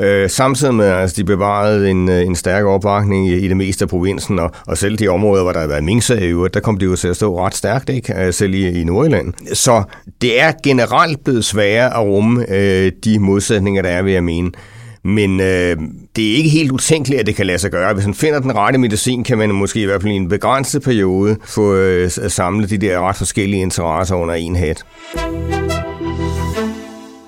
Øh, 0.00 0.30
samtidig 0.30 0.74
med, 0.74 0.86
at 0.86 1.00
altså, 1.00 1.16
de 1.16 1.24
bevarede 1.24 1.90
en, 1.90 2.08
øh, 2.08 2.26
en 2.26 2.34
stærk 2.34 2.64
opbakning 2.64 3.28
i, 3.28 3.34
i 3.34 3.48
det 3.48 3.56
meste 3.56 3.82
af 3.82 3.88
provinsen, 3.88 4.38
og, 4.38 4.50
og 4.66 4.78
selv 4.78 4.98
de 4.98 5.08
områder, 5.08 5.42
hvor 5.42 5.52
der 5.52 5.60
har 5.60 5.66
været 5.66 5.84
minksager 5.84 6.26
i 6.26 6.30
øvrigt, 6.30 6.54
der 6.54 6.60
kom 6.60 6.78
de 6.78 6.84
jo 6.84 6.96
til 6.96 7.08
at 7.08 7.16
stå 7.16 7.38
ret 7.46 7.54
stærkt, 7.54 7.88
ikke? 7.88 8.26
Øh, 8.26 8.32
selv 8.32 8.54
i, 8.54 8.80
i 8.80 8.84
Nordjylland. 8.84 9.32
Så 9.52 9.82
det 10.20 10.40
er 10.40 10.52
generelt 10.64 11.24
blevet 11.24 11.44
sværere 11.44 11.96
at 11.96 12.06
rumme 12.06 12.46
øh, 12.48 12.92
de 13.04 13.18
modsætninger, 13.18 13.82
der 13.82 13.88
er, 13.88 14.02
vil 14.02 14.12
jeg 14.12 14.24
mene. 14.24 14.50
Men 15.04 15.40
øh, 15.40 15.76
det 16.16 16.32
er 16.32 16.36
ikke 16.36 16.50
helt 16.50 16.72
utænkeligt, 16.72 17.20
at 17.20 17.26
det 17.26 17.36
kan 17.36 17.46
lade 17.46 17.58
sig 17.58 17.70
gøre. 17.70 17.94
Hvis 17.94 18.06
man 18.06 18.14
finder 18.14 18.40
den 18.40 18.56
rette 18.56 18.78
medicin, 18.78 19.24
kan 19.24 19.38
man 19.38 19.50
måske 19.50 19.80
i 19.80 19.84
hvert 19.84 20.02
fald 20.02 20.12
i 20.12 20.16
en 20.16 20.28
begrænset 20.28 20.82
periode 20.82 21.36
få 21.44 21.74
øh, 21.74 22.10
samlet 22.10 22.70
de 22.70 22.78
der 22.78 23.08
ret 23.08 23.16
forskellige 23.16 23.62
interesser 23.62 24.14
under 24.14 24.34
en 24.34 24.56
hat. 24.56 24.84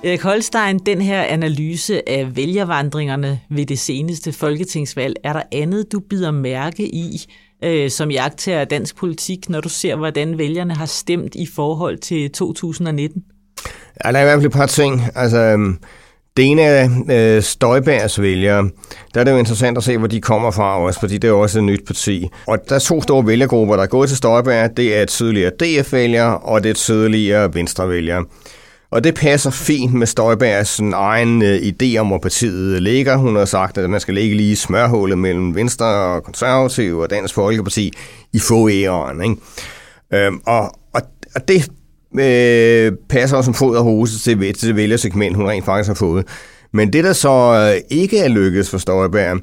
Erik 0.05 0.23
Holstein, 0.23 0.79
den 0.79 1.01
her 1.01 1.23
analyse 1.23 2.09
af 2.09 2.37
vælgervandringerne 2.37 3.41
ved 3.51 3.67
det 3.67 3.79
seneste 3.79 4.33
folketingsvalg, 4.33 5.17
er 5.25 5.33
der 5.33 5.43
andet, 5.53 5.93
du 5.93 6.01
bider 6.01 6.31
mærke 6.31 6.83
i 6.83 7.25
øh, 7.65 7.91
som 7.91 8.11
jagter 8.11 8.59
af 8.59 8.69
dansk 8.69 8.97
politik, 8.97 9.49
når 9.49 9.61
du 9.61 9.69
ser, 9.69 9.97
hvordan 9.97 10.39
vælgerne 10.39 10.75
har 10.75 10.87
stemt 10.87 11.35
i 11.35 11.47
forhold 11.47 11.99
til 11.99 12.31
2019? 12.31 13.23
Ja, 14.05 14.13
der 14.13 14.19
er 14.19 14.23
i 14.23 14.25
hvert 14.25 14.37
fald 14.37 14.47
et 14.47 14.53
par 14.53 14.67
ting. 14.67 15.03
Altså, 15.15 15.39
øhm, 15.39 15.79
det 16.37 16.47
ene 16.47 16.63
er 16.63 16.89
øh, 17.11 17.43
Støjbergs 17.43 18.21
vælgere. 18.21 18.71
Der 19.15 19.21
er 19.21 19.25
det 19.25 19.33
jo 19.33 19.37
interessant 19.37 19.79
at 19.79 19.85
se, 19.85 19.99
hvor 19.99 20.07
de 20.07 20.21
kommer 20.21 20.51
fra 20.51 20.81
også, 20.81 21.01
fordi 21.01 21.19
det 21.19 21.29
er 21.29 21.33
også 21.33 21.59
et 21.59 21.65
nyt 21.65 21.87
parti. 21.87 22.29
Og 22.47 22.59
der 22.69 22.75
er 22.75 22.79
to 22.79 23.03
store 23.03 23.27
vælgergrupper, 23.27 23.77
der 23.77 23.83
er 23.83 23.87
gået 23.87 24.09
til 24.09 24.17
Støjberg. 24.17 24.77
Det 24.77 24.97
er 24.97 25.05
tidligere 25.05 25.51
DF-vælgere, 25.51 26.39
og 26.39 26.63
det 26.63 26.71
er 26.71 26.75
tidligere 26.75 27.55
Venstre-vælgere. 27.55 28.25
Og 28.91 29.05
det 29.05 29.15
passer 29.15 29.51
fint 29.51 29.95
med 29.95 30.07
Støjbergs 30.07 30.81
egen 30.81 31.43
øh, 31.43 31.57
idé 31.57 31.97
om, 31.97 32.07
hvor 32.07 32.19
partiet 32.19 32.83
ligger. 32.83 33.17
Hun 33.17 33.37
har 33.37 33.45
sagt, 33.45 33.79
at 33.79 33.91
man 33.91 34.01
skal 34.01 34.15
ligge 34.15 34.37
lige 34.37 34.53
i 34.53 34.55
smørhullet 34.55 35.19
mellem 35.19 35.55
Venstre 35.55 35.87
og 35.87 36.23
Konservative 36.25 37.03
og 37.03 37.11
Dansk 37.11 37.35
Folkeparti 37.35 37.93
i 38.33 38.39
få 38.39 38.69
æren. 38.69 39.23
Ikke? 39.23 39.37
Øhm, 40.15 40.41
og, 40.47 40.63
og, 40.95 41.03
og 41.35 41.49
det 41.49 41.71
øh, 42.21 42.93
passer 43.09 43.37
også 43.37 43.49
som 43.49 43.55
fod 43.55 43.77
og 43.77 43.85
hose 43.85 44.19
til, 44.19 44.55
til 44.55 44.69
det 44.69 44.77
vælgersegment, 44.77 45.37
hun 45.37 45.49
rent 45.49 45.65
faktisk 45.65 45.89
har 45.89 45.95
fået. 45.95 46.27
Men 46.73 46.93
det, 46.93 47.05
der 47.05 47.13
så 47.13 47.73
øh, 47.75 47.99
ikke 47.99 48.19
er 48.19 48.29
lykkedes 48.29 48.71
for 48.71 48.79
Støjberg, 48.79 49.41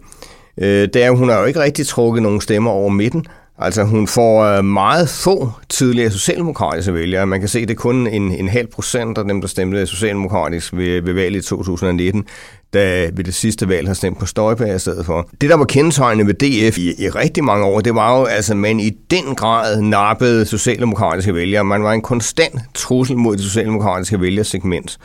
øh, 0.58 0.88
det 0.94 0.96
er, 0.96 1.12
at 1.12 1.18
hun 1.18 1.30
har 1.30 1.40
jo 1.40 1.46
ikke 1.46 1.60
rigtig 1.60 1.88
trukket 1.88 2.24
nogen 2.24 2.42
stemmer 2.42 2.72
over 2.72 2.90
midten. 2.90 3.26
Altså 3.58 3.84
hun 3.84 4.08
får 4.08 4.44
øh, 4.44 4.66
meget 4.66 5.10
få 5.10 5.52
tidligere 5.70 6.12
socialdemokratiske 6.12 6.94
vælgere. 6.94 7.28
Man 7.28 7.40
kan 7.40 7.50
se, 7.50 7.60
at 7.60 7.68
det 7.68 7.74
er 7.74 7.80
kun 7.80 8.08
en, 8.08 8.32
en 8.32 8.48
halv 8.48 8.68
procent 8.68 9.18
af 9.18 9.24
dem, 9.24 9.42
der 9.42 9.48
stemte 9.48 9.88
socialdemokratisk 9.88 10.74
ved, 10.74 11.02
ved 11.02 11.14
valget 11.14 11.46
i 11.46 11.48
2019, 11.48 12.26
der 12.74 13.12
ved 13.14 13.24
det 13.24 13.34
sidste 13.34 13.70
valg 13.70 13.88
har 13.88 13.94
stemt 13.94 14.20
på 14.20 14.26
Støjberg 14.26 14.76
i 14.76 14.80
stedet 14.80 15.06
for. 15.06 15.30
Det, 15.42 15.50
der 15.50 15.56
var 15.56 15.66
kendetegnende 15.66 16.28
ved 16.28 16.34
DF 16.34 16.78
i, 16.78 17.04
i 17.04 17.10
rigtig 17.10 17.44
mange 17.44 17.66
år, 17.66 17.80
det 17.80 17.96
var 17.96 18.20
jo, 18.20 18.26
altså, 18.26 18.54
at 18.54 18.58
man 18.58 18.80
i 18.80 18.90
den 18.90 19.36
grad 19.36 19.82
nappede 19.82 20.46
socialdemokratiske 20.46 21.36
vælgere. 21.36 21.64
Man 21.64 21.84
var 21.84 21.92
en 21.94 22.02
konstant 22.02 22.62
trussel 22.74 23.18
mod 23.18 23.36
det 23.36 23.46
socialdemokratiske 23.46 24.22
vælgersegment. 24.22 24.98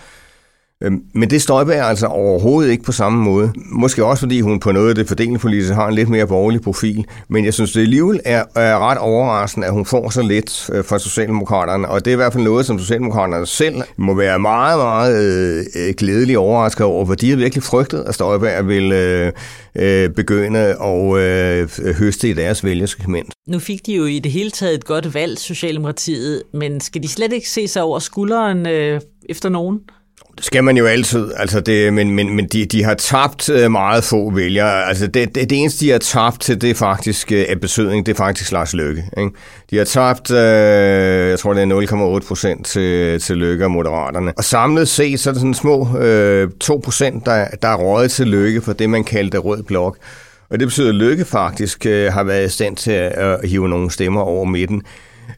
Øhm, 0.84 1.02
men 1.14 1.30
det 1.30 1.42
Støjberg 1.42 1.88
altså 1.88 2.06
overhovedet 2.06 2.70
ikke 2.70 2.84
på 2.84 2.92
samme 2.92 3.24
måde. 3.24 3.52
Måske 3.72 4.04
også 4.04 4.20
fordi 4.20 4.40
hun 4.40 4.60
på 4.60 4.72
noget 4.72 4.88
af 4.88 4.94
det 4.94 5.08
fordelingspolitiske 5.08 5.74
har 5.74 5.88
en 5.88 5.94
lidt 5.94 6.08
mere 6.08 6.26
borgerlig 6.26 6.60
profil. 6.60 7.04
Men 7.28 7.44
jeg 7.44 7.54
synes 7.54 7.72
det 7.72 7.80
alligevel 7.80 8.20
er, 8.24 8.44
er 8.56 8.78
ret 8.78 8.98
overraskende, 8.98 9.66
at 9.66 9.72
hun 9.72 9.86
får 9.86 10.10
så 10.10 10.22
lidt 10.22 10.70
øh, 10.72 10.84
fra 10.84 10.98
Socialdemokraterne. 10.98 11.88
Og 11.88 12.04
det 12.04 12.10
er 12.10 12.12
i 12.12 12.16
hvert 12.16 12.32
fald 12.32 12.44
noget, 12.44 12.66
som 12.66 12.78
Socialdemokraterne 12.78 13.46
selv 13.46 13.74
må 13.96 14.14
være 14.14 14.38
meget, 14.38 14.78
meget 14.78 15.24
øh, 15.24 15.64
øh 15.76 15.94
glædelig 15.94 16.38
overrasket 16.38 16.86
over. 16.86 17.06
For 17.06 17.14
de 17.14 17.30
har 17.30 17.36
virkelig 17.36 17.62
frygtet, 17.62 18.04
at 18.06 18.14
Støjberg 18.14 18.68
vil 18.68 18.92
øh, 18.92 19.32
øh, 19.74 20.10
begynde 20.10 20.58
at 20.58 21.16
øh, 21.16 21.94
høste 21.94 22.30
i 22.30 22.32
deres 22.32 22.64
vælgersegment. 22.64 23.32
Nu 23.48 23.58
fik 23.58 23.86
de 23.86 23.94
jo 23.94 24.04
i 24.04 24.18
det 24.18 24.32
hele 24.32 24.50
taget 24.50 24.74
et 24.74 24.84
godt 24.84 25.14
valg, 25.14 25.38
Socialdemokratiet. 25.38 26.42
Men 26.54 26.80
skal 26.80 27.02
de 27.02 27.08
slet 27.08 27.32
ikke 27.32 27.48
se 27.48 27.68
sig 27.68 27.82
over 27.82 27.98
skulderen 27.98 28.66
øh, 28.66 29.00
efter 29.28 29.48
nogen? 29.48 29.80
Det 30.40 30.46
skal 30.46 30.64
man 30.64 30.76
jo 30.76 30.86
altid, 30.86 31.32
altså 31.36 31.60
det, 31.60 31.92
men, 31.92 32.10
men, 32.10 32.36
men 32.36 32.46
de, 32.46 32.64
de 32.64 32.84
har 32.84 32.94
tabt 32.94 33.48
øh, 33.48 33.70
meget 33.70 34.04
få 34.04 34.30
vælgere. 34.30 34.88
Altså 34.88 35.06
det, 35.06 35.34
det, 35.34 35.50
det 35.50 35.60
eneste, 35.60 35.84
de 35.84 35.90
har 35.90 35.98
tabt 35.98 36.40
til, 36.40 36.60
det 36.60 36.70
er 36.70 36.74
faktisk 36.74 37.32
øh, 37.32 37.44
af 37.48 37.60
besøgning, 37.60 38.06
det 38.06 38.12
er 38.12 38.16
faktisk 38.16 38.52
Lars 38.52 38.74
Løkke. 38.74 39.04
Ikke? 39.18 39.30
De 39.70 39.76
har 39.76 39.84
tabt, 39.84 40.30
øh, 40.30 41.28
jeg 41.28 41.38
tror 41.38 41.54
det 41.54 41.62
er 41.62 42.18
0,8 42.20 42.28
procent 42.28 42.66
til, 42.66 43.20
til 43.20 43.36
Løkke 43.36 43.64
og 43.64 43.70
Moderaterne. 43.70 44.32
Og 44.36 44.44
samlet 44.44 44.88
set, 44.88 45.20
så 45.20 45.30
er 45.30 45.32
det 45.32 45.40
sådan 45.40 45.54
små 45.54 45.98
øh, 45.98 46.50
2 46.60 46.80
procent, 46.84 47.26
der, 47.26 47.46
der 47.62 47.68
er 47.68 47.76
røget 47.76 48.10
til 48.10 48.28
Løkke 48.28 48.60
for 48.60 48.72
det, 48.72 48.90
man 48.90 49.04
kaldte 49.04 49.38
rød 49.38 49.62
blok. 49.62 49.96
Og 50.50 50.60
det 50.60 50.68
betyder, 50.68 50.88
at 50.88 50.94
Løkke 50.94 51.24
faktisk 51.24 51.86
øh, 51.86 52.12
har 52.12 52.24
været 52.24 52.46
i 52.46 52.52
stand 52.52 52.76
til 52.76 52.92
at 52.92 53.48
hive 53.48 53.68
nogle 53.68 53.90
stemmer 53.90 54.20
over 54.20 54.44
midten. 54.44 54.82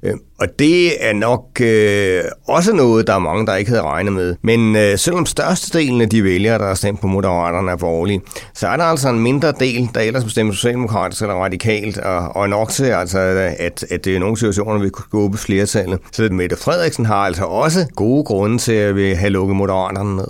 Øhm, 0.03 0.19
og 0.41 0.47
det 0.59 1.05
er 1.05 1.13
nok 1.13 1.61
øh, 1.61 2.25
også 2.49 2.73
noget, 2.73 3.07
der 3.07 3.15
er 3.15 3.19
mange, 3.19 3.47
der 3.47 3.57
ikke 3.57 3.71
havde 3.71 3.83
regnet 3.83 4.13
med. 4.13 4.37
Men 4.43 4.77
øh, 4.77 4.99
selvom 4.99 5.27
størstedelen 5.27 6.01
af 6.01 6.09
de 6.09 6.25
vælgere, 6.25 6.59
der 6.59 6.67
har 6.67 6.75
stemt 6.75 7.01
på 7.01 7.07
Moderaterne, 7.07 7.71
er 7.71 7.77
borgerlige, 7.77 8.21
så 8.55 8.69
er 8.69 8.77
der 8.77 8.85
altså 8.85 9.09
en 9.09 9.21
mindre 9.21 9.53
del, 9.53 9.89
der 9.95 10.01
ellers 10.01 10.25
bestemmer 10.25 10.53
socialdemokratisk 10.53 11.23
eller 11.23 11.35
radikalt, 11.35 11.99
og, 11.99 12.37
og 12.37 12.49
nok 12.49 12.71
til, 12.71 12.85
altså, 12.85 13.19
at, 13.59 13.85
at 13.91 14.05
det 14.05 14.17
er 14.17 14.19
nogle 14.19 14.37
situationer, 14.37 14.81
vi 14.81 14.91
kunne 14.91 15.05
skubbe 15.05 15.39
flertallet. 15.39 15.99
Så 16.13 16.29
Mette 16.33 16.57
Frederiksen 16.57 17.07
har 17.07 17.17
altså 17.17 17.45
også 17.45 17.87
gode 17.97 18.25
grunde 18.25 18.59
til 18.59 18.73
at 18.73 18.97
vi 18.97 19.13
have 19.13 19.31
lukket 19.31 19.57
Moderaterne 19.57 20.17
ned. 20.17 20.29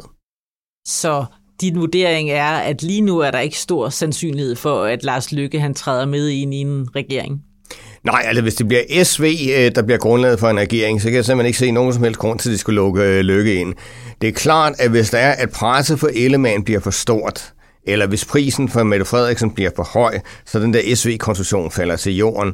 Så 0.86 1.24
din 1.60 1.80
vurdering 1.80 2.30
er, 2.30 2.52
at 2.52 2.82
lige 2.82 3.00
nu 3.00 3.18
er 3.18 3.30
der 3.30 3.38
ikke 3.38 3.58
stor 3.58 3.88
sandsynlighed 3.88 4.56
for, 4.56 4.82
at 4.82 5.04
Lars 5.04 5.32
Lykke 5.32 5.60
han 5.60 5.74
træder 5.74 6.06
med 6.06 6.28
ind 6.28 6.54
i 6.54 6.56
en 6.56 6.88
regering? 6.96 7.42
Nej, 8.04 8.22
altså 8.26 8.42
hvis 8.42 8.54
det 8.54 8.68
bliver 8.68 9.04
SV, 9.04 9.22
øh, 9.56 9.74
der 9.74 9.82
bliver 9.82 9.98
grundlaget 9.98 10.40
for 10.40 10.48
en 10.48 10.58
regering, 10.58 11.02
så 11.02 11.08
kan 11.08 11.16
jeg 11.16 11.24
simpelthen 11.24 11.46
ikke 11.46 11.58
se 11.58 11.70
nogen 11.70 11.92
som 11.92 12.02
helst 12.02 12.18
grund 12.18 12.38
til, 12.38 12.48
at 12.48 12.52
de 12.52 12.58
skulle 12.58 12.76
lukke 12.76 13.02
øh, 13.02 13.20
lykke 13.20 13.54
ind. 13.54 13.74
Det 14.20 14.28
er 14.28 14.32
klart, 14.32 14.72
at 14.78 14.90
hvis 14.90 15.10
der 15.10 15.18
er, 15.18 15.32
at 15.32 15.50
presset 15.50 16.00
for 16.00 16.10
Ellemann 16.14 16.64
bliver 16.64 16.80
for 16.80 16.90
stort, 16.90 17.52
eller 17.86 18.06
hvis 18.06 18.24
prisen 18.24 18.68
for 18.68 18.82
Mette 18.82 19.04
Frederiksen 19.04 19.50
bliver 19.50 19.70
for 19.76 19.82
høj, 19.82 20.18
så 20.46 20.60
den 20.60 20.74
der 20.74 20.94
SV-konstruktion 20.94 21.70
falder 21.70 21.96
til 21.96 22.16
jorden, 22.16 22.52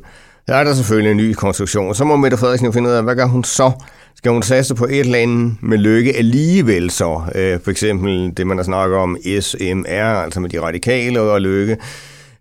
så 0.49 0.55
er 0.55 0.64
der 0.64 0.75
selvfølgelig 0.75 1.11
en 1.11 1.17
ny 1.17 1.33
konstruktion. 1.35 1.95
Så 1.95 2.05
må 2.05 2.17
Mette 2.17 2.37
Frederiksen 2.37 2.67
jo 2.67 2.73
finde 2.73 2.88
ud 2.88 2.95
af, 2.95 3.02
hvad 3.02 3.17
gør 3.17 3.26
hun 3.26 3.45
så? 3.45 3.73
Skal 4.17 4.33
hun 4.33 4.43
satse 4.43 4.75
på 4.75 4.85
et 4.85 5.00
eller 5.00 5.19
andet 5.19 5.57
med 5.62 5.78
lykke 5.78 6.17
alligevel 6.17 6.90
så? 6.90 7.23
Øh, 7.35 7.61
for 7.64 7.71
eksempel 7.71 8.33
det, 8.37 8.47
man 8.47 8.57
har 8.57 8.64
snakket 8.64 8.99
om 8.99 9.17
SMR, 9.40 10.23
altså 10.25 10.40
med 10.40 10.50
de 10.50 10.61
radikale 10.61 11.21
og 11.21 11.40
lykke. 11.40 11.76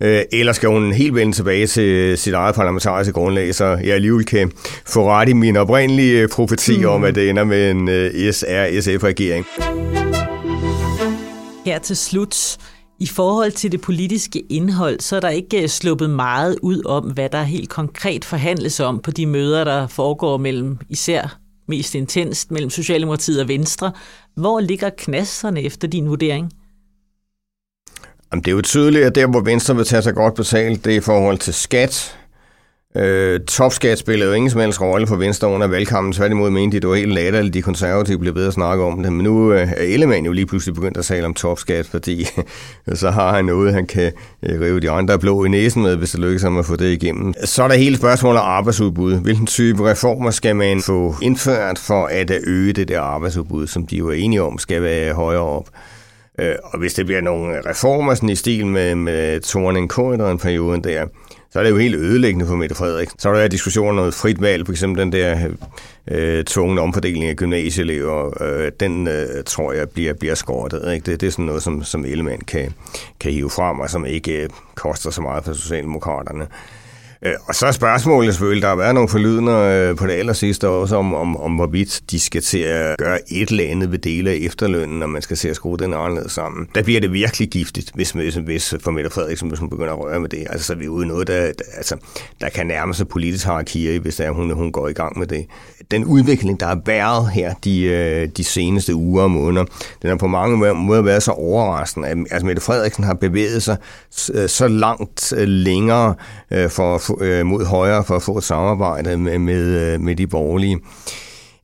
Øh, 0.04 0.22
eller 0.32 0.54
skal 0.54 0.70
hun 0.70 0.94
helt 0.94 1.16
vende 1.16 1.34
tilbage 1.34 1.68
til 1.68 2.18
sit 2.18 2.34
eget 2.34 2.56
parlamentariske 2.56 3.14
grundlag, 3.14 3.56
så 3.56 3.66
jeg 3.66 3.96
alligevel 3.96 4.26
kan 4.26 4.52
få 4.86 5.10
ret 5.10 5.30
i 5.30 5.34
min 5.34 5.58
oprindelige 5.58 6.28
profeti 6.28 6.78
mm. 6.78 6.86
om, 6.86 7.04
at 7.04 7.16
det 7.16 7.30
ender 7.30 7.44
med 7.44 7.72
en 7.72 7.90
øh, 7.90 8.34
SR-SF-regering. 8.34 9.46
Her 11.66 11.80
til 11.80 11.98
slut, 11.98 12.58
i 13.00 13.08
forhold 13.08 13.52
til 13.52 13.72
det 13.72 13.82
politiske 13.82 14.40
indhold, 14.50 15.00
så 15.00 15.16
er 15.16 15.20
der 15.20 15.30
ikke 15.30 15.62
øh, 15.62 15.68
sluppet 15.68 16.10
meget 16.10 16.58
ud 16.62 16.82
om, 16.86 17.04
hvad 17.04 17.30
der 17.30 17.44
helt 17.44 17.70
konkret 17.70 18.26
forhandles 18.26 18.80
om 18.80 19.00
på 19.00 19.12
de 19.12 19.26
møder, 19.26 19.64
der 19.64 19.88
foregår 19.88 20.38
mellem 20.38 20.78
især 20.90 21.38
mest 21.68 21.96
intenst 21.96 22.52
mellem 22.52 22.70
Socialdemokratiet 22.70 23.42
og 23.42 23.48
Venstre. 23.48 23.92
Hvor 24.36 24.60
ligger 24.60 24.90
knasterne 24.98 25.62
efter 25.62 25.88
din 25.88 26.10
vurdering? 26.10 26.52
Jamen, 28.32 28.44
det 28.44 28.52
er 28.52 28.56
jo 28.56 28.62
tydeligt, 28.62 29.06
at 29.06 29.16
der, 29.16 29.28
hvor 29.28 29.42
Venstre 29.42 29.76
vil 29.76 29.86
tage 29.86 30.02
sig 30.02 30.16
godt 30.16 30.36
betalt, 30.36 30.86
det 30.86 30.94
er 30.94 30.98
i 30.98 31.02
forhold 31.02 31.38
til 31.38 31.54
skat. 31.54 32.18
Øh, 32.98 33.40
topskat 33.40 33.98
spillede 33.98 34.30
jo 34.30 34.36
ingen 34.36 34.50
som 34.50 34.62
helst 34.62 34.82
rolle 34.82 35.08
for 35.08 35.16
Venstre 35.16 35.48
under 35.48 35.68
valgkampen. 35.68 36.14
Tværtimod 36.14 36.50
mente 36.50 36.76
de, 36.76 36.82
det 36.82 36.90
var 36.90 36.96
helt 36.96 37.14
latterligt, 37.14 37.54
de 37.54 37.62
konservative 37.62 38.20
blev 38.20 38.36
ved 38.36 38.48
at 38.48 38.54
snakke 38.54 38.84
om 38.84 39.04
det. 39.04 39.14
Men 39.14 39.24
nu 39.24 39.54
øh, 39.54 39.72
er 39.72 39.76
Ellemann 39.82 40.26
jo 40.26 40.32
lige 40.32 40.46
pludselig 40.46 40.76
begyndt 40.76 40.98
at 40.98 41.06
tale 41.06 41.26
om 41.26 41.34
topskat, 41.34 41.86
fordi 41.86 42.28
så 42.94 43.12
har 43.12 43.36
han 43.36 43.46
noget, 43.46 43.74
han 43.74 43.86
kan 43.86 44.12
øh, 44.44 44.62
rive 44.62 44.80
de 44.80 44.90
andre 44.90 45.20
blå 45.20 45.46
i 45.46 45.50
næsen 45.50 45.82
med, 45.84 45.96
hvis 45.96 46.12
det 46.12 46.20
lykkes 46.20 46.44
ham 46.44 46.58
at 46.58 46.66
få 46.66 46.76
det 46.76 47.04
igennem. 47.04 47.34
Så 47.44 47.64
er 47.64 47.68
der 47.68 47.76
hele 47.76 47.98
spørgsmålet 47.98 48.42
om 48.42 48.48
arbejdsudbud. 48.48 49.14
Hvilken 49.14 49.46
type 49.46 49.90
reformer 49.90 50.32
skal 50.32 50.56
man 50.56 50.82
få 50.82 51.16
indført 51.22 51.80
for 51.80 52.06
at 52.06 52.32
øh, 52.32 52.38
øge 52.44 52.74
det 52.74 52.88
der 52.88 53.02
arbejdsudbud, 53.02 53.68
som 53.68 53.88
de 53.88 53.98
jo 53.98 54.10
er 54.10 54.14
enige 54.14 54.44
om 54.44 54.58
skal 54.58 54.82
være 54.82 55.14
højere 55.14 55.42
op? 55.42 55.70
Øh, 56.40 56.56
og 56.64 56.80
hvis 56.80 56.94
det 56.94 57.06
bliver 57.06 57.22
nogle 57.22 57.70
reformer 57.70 58.14
sådan 58.14 58.30
i 58.30 58.36
stil 58.36 58.66
med, 58.66 58.96
med 58.96 59.40
Thorning 59.42 59.90
Corridoren 59.90 60.38
perioden 60.38 60.84
der, 60.84 61.06
så 61.50 61.60
er 61.60 61.64
det 61.64 61.72
jo 61.72 61.78
helt 61.78 61.96
ødelæggende 61.96 62.48
for 62.48 62.56
Mette 62.56 62.76
Frederik. 62.76 63.10
Så 63.18 63.30
er 63.30 63.34
der 63.34 63.48
diskussioner 63.48 63.90
om 63.90 63.96
noget 63.96 64.14
frit 64.14 64.42
valg, 64.42 64.66
for 64.66 64.74
eksempel 64.74 65.02
den 65.02 65.12
der 65.12 65.50
øh, 66.12 66.44
tvungne 66.44 66.82
omfordeling 66.82 67.26
af 67.26 67.36
gymnasieelever, 67.36 68.44
øh, 68.44 68.72
den 68.80 69.08
øh, 69.08 69.44
tror 69.46 69.74
jeg 69.74 69.90
bliver, 69.90 70.14
bliver 70.14 70.36
skortet. 70.36 70.94
Ikke? 70.94 71.12
Det, 71.12 71.22
det 71.22 71.28
er 71.28 71.32
sådan 71.32 71.46
noget, 71.46 71.64
som, 71.64 71.84
som 71.84 72.06
element 72.06 72.46
kan, 72.46 72.74
kan 73.20 73.32
hive 73.32 73.50
frem, 73.50 73.80
og 73.80 73.90
som 73.90 74.06
ikke 74.06 74.44
øh, 74.44 74.50
koster 74.76 75.10
så 75.10 75.22
meget 75.22 75.44
for 75.44 75.54
Socialdemokraterne. 75.54 76.48
Øh, 77.22 77.34
og 77.48 77.56
så 77.56 77.66
er 77.68 77.72
spørgsmålet 77.72 78.34
selvfølgelig, 78.34 78.62
der 78.62 78.68
har 78.68 78.76
været 78.76 78.94
nogle 78.94 79.10
forlydende 79.10 79.52
øh, 79.52 79.96
på 79.96 80.08
det 80.08 80.14
aller 80.14 80.34
sidste 80.34 80.68
også 80.68 80.96
om, 80.96 81.14
om, 81.14 81.38
om, 81.38 81.56
hvorvidt 81.56 82.02
de 82.12 82.20
skal 82.20 82.42
til 82.42 82.58
at 82.58 82.98
gøre 82.98 83.20
et 83.32 83.50
eller 83.50 83.64
andet 83.64 83.92
ved 83.92 84.00
dele 84.00 84.30
af 84.30 84.36
efterlønnen, 84.36 85.00
når 85.00 85.08
man 85.08 85.22
skal 85.22 85.38
se 85.38 85.50
at 85.50 85.56
skrue 85.56 85.78
den 85.78 85.94
anderledes 85.94 86.32
sammen. 86.32 86.68
Der 86.76 86.84
bliver 86.84 87.02
det 87.02 87.14
virkelig 87.14 87.50
giftigt, 87.50 87.92
hvis, 87.96 88.12
hvis, 88.12 88.36
hvis 88.36 88.74
for 88.80 88.92
Mette 88.92 89.10
Frederiksen 89.10 89.48
hvis 89.48 89.60
hun 89.60 89.70
begynder 89.70 89.94
at 89.94 90.00
røre 90.00 90.20
med 90.20 90.30
det. 90.30 90.48
Altså, 90.50 90.68
så 90.68 90.74
er 90.74 90.78
vi 90.78 90.88
ude 90.88 91.06
i 91.06 91.08
noget, 91.08 91.28
der, 91.28 91.42
der, 91.42 91.64
altså, 91.78 91.98
der 92.42 92.50
kan 92.50 92.68
nærme 92.68 92.94
sig 92.94 93.08
politisk 93.08 93.46
hierarki, 93.46 93.98
hvis 93.98 94.16
der, 94.16 94.32
hun, 94.32 94.52
hun 94.52 94.72
går 94.72 94.88
i 94.88 94.94
gang 94.94 95.20
med 95.20 95.28
det. 95.28 95.46
Den 95.92 96.06
udvikling, 96.06 96.60
der 96.60 96.66
har 96.66 96.82
været 96.86 97.32
her 97.32 97.54
de, 97.64 97.84
øh, 97.84 98.30
de 98.38 98.44
seneste 98.44 98.96
uger 98.96 99.24
og 99.24 99.32
måneder, 99.32 99.66
den 100.02 100.10
har 100.10 100.18
på 100.18 100.28
mange 100.28 100.74
måder 100.74 101.02
været 101.02 101.24
så 101.24 101.32
overraskende. 101.32 102.08
Altså, 102.08 102.46
Mette 102.46 102.62
Frederiksen 102.62 103.04
har 103.04 103.14
bevæget 103.14 103.64
sig 103.64 103.78
øh, 104.34 104.50
så 104.50 104.68
langt 104.68 105.34
øh, 105.38 105.48
længere 105.48 106.16
for 106.70 107.44
mod 107.44 107.66
højre 107.66 108.04
for 108.04 108.16
at 108.16 108.22
få 108.22 108.38
et 108.38 108.44
samarbejde 108.44 109.18
med, 109.18 109.40
med, 109.40 109.98
med 109.98 110.16
de 110.16 110.28
borgerlige, 110.28 110.80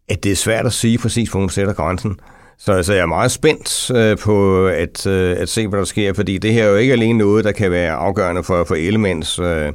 at 0.09 0.23
det 0.23 0.31
er 0.31 0.35
svært 0.35 0.65
at 0.65 0.73
sige 0.73 0.97
præcis, 0.97 1.29
hvor 1.29 1.39
hun 1.39 1.49
sætter 1.49 1.73
grænsen. 1.73 2.19
Så 2.57 2.71
altså, 2.71 2.93
jeg 2.93 3.01
er 3.01 3.05
meget 3.05 3.31
spændt 3.31 3.91
øh, 3.95 4.17
på 4.17 4.67
at, 4.67 5.07
øh, 5.07 5.35
at 5.39 5.49
se, 5.49 5.67
hvad 5.67 5.79
der 5.79 5.85
sker, 5.85 6.13
fordi 6.13 6.37
det 6.37 6.53
her 6.53 6.63
er 6.63 6.69
jo 6.69 6.75
ikke 6.75 6.93
alene 6.93 7.17
noget, 7.19 7.45
der 7.45 7.51
kan 7.51 7.71
være 7.71 7.93
afgørende 7.93 8.43
for, 8.43 8.63
for 8.63 8.75
Elements 8.75 9.39
øh 9.39 9.71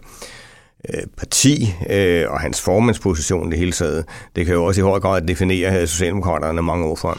parti 1.17 1.75
øh, 1.91 2.25
og 2.31 2.41
hans 2.41 2.61
formandsposition 2.61 3.51
det 3.51 3.59
hele 3.59 3.73
taget. 3.73 4.05
Det 4.37 4.47
kan 4.47 4.55
jo 4.55 4.65
også 4.65 4.81
i 4.81 4.85
høj 4.85 5.01
grad 5.01 5.23
definere 5.23 5.87
Socialdemokraterne 5.87 6.63
mange 6.63 6.87
år 6.87 6.97
frem. 6.97 7.19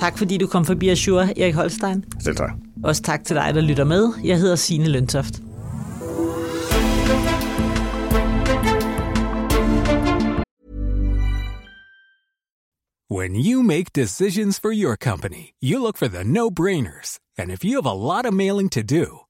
Tak 0.00 0.18
fordi 0.18 0.36
du 0.36 0.46
kom 0.46 0.64
forbi 0.64 0.88
Azure, 0.88 1.38
Erik 1.38 1.54
Holstein. 1.54 2.04
Selv 2.20 2.36
tak. 2.36 2.50
Også 2.84 3.02
tak 3.02 3.24
til 3.24 3.36
dig, 3.36 3.54
der 3.54 3.60
lytter 3.60 3.84
med. 3.84 4.12
Jeg 4.24 4.38
hedder 4.38 4.56
Signe 4.56 4.88
Løntoft. 4.88 5.34
When 13.12 13.34
you 13.34 13.62
make 13.62 13.90
decisions 13.94 14.60
for 14.60 14.70
your 14.72 14.96
company, 14.96 15.52
you 15.62 15.82
look 15.82 15.96
for 15.96 16.06
the 16.06 16.24
no-brainers. 16.24 17.18
And 17.38 17.50
if 17.50 17.64
you 17.64 17.74
have 17.82 17.90
a 17.90 17.94
lot 17.94 18.26
of 18.26 18.32
mailing 18.32 18.70
to 18.70 18.82
do, 18.82 19.29